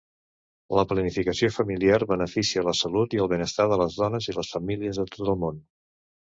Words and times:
La 0.77 0.85
planificació 0.93 1.49
familiar 1.57 1.99
beneficia 2.13 2.65
la 2.69 2.75
salut 2.81 3.15
i 3.19 3.23
el 3.27 3.31
benestar 3.35 3.69
de 3.75 3.81
les 3.85 4.01
dones 4.03 4.33
i 4.33 4.39
les 4.41 4.53
famílies 4.59 5.03
de 5.05 5.09
tot 5.15 5.25
el 5.33 5.41
món. 5.47 5.65